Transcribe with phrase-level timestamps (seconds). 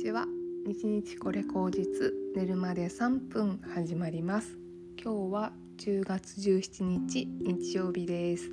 [0.00, 0.24] ちは。
[0.64, 4.56] 日日これ口実寝るまで3分始まります。
[4.96, 8.48] 今日は10月17日日曜日です。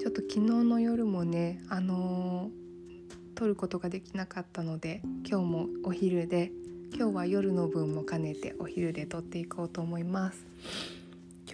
[0.00, 6.52] ちょっと昨日の夜もねあのー、撮ることができなかったので今日もお昼で
[6.94, 10.46] 今日は夜の分も兼ねてお昼で撮っていこうと思います。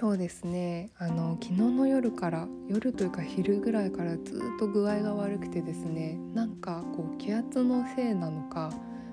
[0.03, 8.73] 今日ですねあの昨日の夜から夜というか昼ぐらいからずっと具合が悪くてですねなんかこう気圧のせいなのか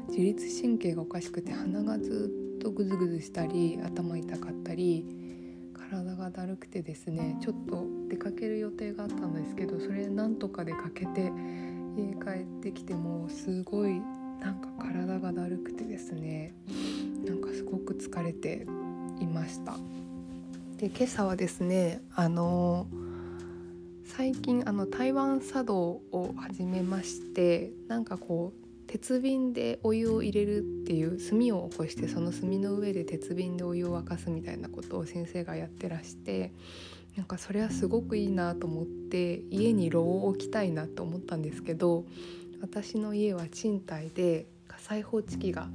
[0.10, 5.06] 自律神経がおかしくて鼻がずっとグズグズしたり頭痛かったり
[5.74, 11.32] 体がだるくてですねちょっと出かける予定があったんですけどそれなんとか出かけて
[11.96, 14.02] 家帰ってきてもすごい
[14.40, 16.54] なんか体がだるくてですね
[17.26, 18.66] なんかすごく疲れて
[19.20, 19.78] いました。
[20.78, 22.88] で今朝はですねあの
[24.06, 36.52] 最近あの台湾茶道を始めましてなんかこう鉄瓶でお湯を入れるっていう炭を起こしてその炭の上で鉄瓶でお湯を沸かすみたいなことを先生がやってらして
[37.16, 42.06] なんかそれはすごくいいなと思って家に炉を置きたいなと思ったんですけど
[42.62, 45.68] 私の家は賃貸で火災報知器が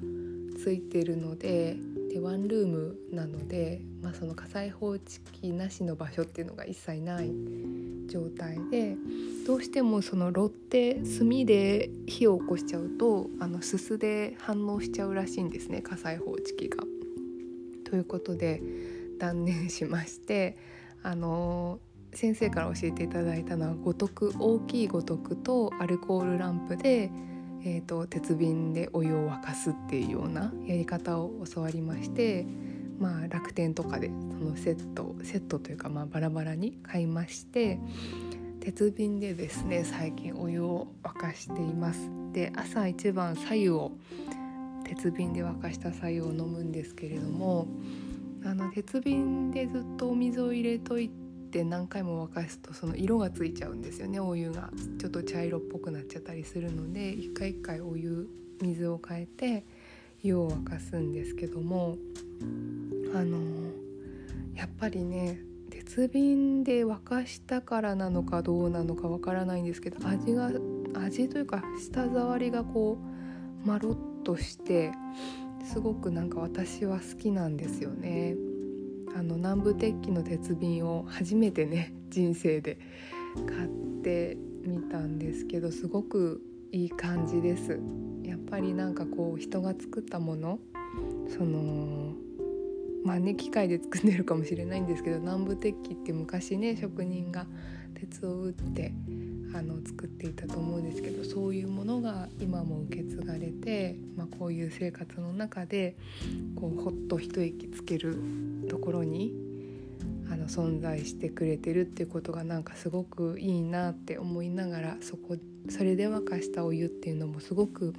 [0.61, 1.77] ついてるので
[2.13, 7.31] でワンルームなので、まあ、その火災報知器なしの場所っていうのが一切ない。
[8.07, 8.97] 状態で
[9.47, 16.85] どうしてもその炉って炭で火を起こしちゃうとあのすすで反応しちゃうらしいんですね火災報知器が。
[17.85, 18.63] ということで
[19.19, 20.57] 断念しまして
[21.03, 21.79] あの
[22.13, 27.11] 先生から教えていただいたのは五徳大きい五徳とアルコールランプで
[27.67, 32.47] えーと、鉄瓶でお湯を沸かすっていうようなやり方を教わりまして
[32.99, 37.79] まあ楽天とかでそのセットセットというかまあバラバラに買いまして
[38.61, 42.11] 鉄瓶でですね最近お湯を沸かしています。
[42.33, 43.93] で朝一番白湯を
[44.85, 47.67] 鉄瓶で沸かした白湯を飲むんですけれども
[48.45, 51.11] あの鉄瓶でずっとお水を入れとい
[51.51, 58.29] て何回も沸かすとその色がついちゃうんですよねお湯がちょっと茶色っぽくなっちゃったりするので一回一回お湯
[58.61, 59.65] 水を変えて
[60.23, 61.97] 湯を沸かすんですけども
[63.15, 63.39] あの
[64.55, 65.39] やっぱりね
[65.71, 70.51] 鉄瓶で沸かしたからなのかどうなのかわからないんですけど味が
[70.95, 72.99] 味というか舌触りがこ
[73.65, 74.93] うまろっとして
[75.65, 78.37] すごくなんか私は好きなんですよね。
[79.17, 82.79] あの南部鉄器の鉄瓶を初めてね人生で
[83.47, 83.69] 買っ
[84.03, 86.43] てみたんですけどすごく
[86.73, 87.79] いい感じです
[88.25, 90.59] やっぱりなんかこう人が作ったもの
[91.29, 92.04] その
[93.05, 97.47] まあね機械で作んでるかもしれないんですけど南部鉄器って昔ね職人が
[97.95, 98.93] 鉄を打って
[99.55, 105.97] あの作っていたと思うんですけどそういうものが今も受け継がれて、まあ、こういう生活の中で
[106.57, 108.19] こうほっと一息つける
[108.69, 109.33] ところに
[110.33, 115.37] あの存在してくれてるっていうことがなんかすごくいいなって思いながらそこ
[115.69, 117.95] それで沸かしたお湯っていうのもすごく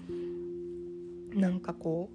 [1.33, 2.09] なんかこ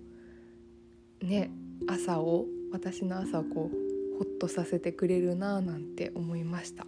[1.22, 1.50] うね
[1.88, 6.86] 朝を私の朝をこうほっとさせてくれるなあなんて思いました。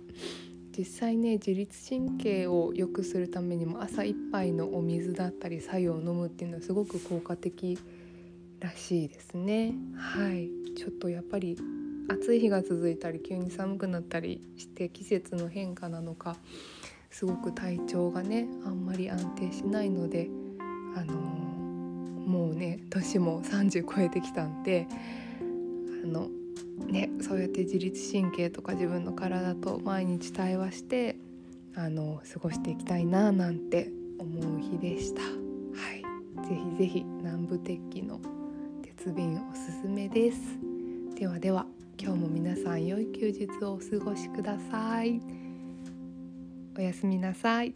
[0.77, 7.79] 実際ね自律神経を良くするためにも朝一杯のお水だったり白湯を飲むっていうのはすごく効果的
[8.61, 11.59] らしいですねはいちょっとやっぱり
[12.09, 16.37] 暑い日が続いたり急に寒くなったりして季節の変化なのか
[17.11, 20.31] すごく体調がねあんまり安定しないので
[20.97, 21.17] あのー、
[22.27, 24.87] もうね年も30超えてきたんで
[26.03, 26.29] あの
[26.87, 31.17] ね、そうやって自律神経とか自分の体と毎日対話して
[31.75, 35.23] あの過ごしていきたいななんて思う日でした。
[35.23, 35.29] は
[35.95, 36.03] い、
[36.49, 38.21] ぜひぜひ南部鉄器の
[38.83, 40.39] 鉄瓶おすすめです。
[41.15, 41.67] ではでは
[41.99, 45.21] 今日も皆さん良い休日をお過ごしください。
[46.77, 47.75] おやすみなさい。